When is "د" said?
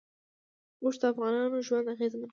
1.01-1.03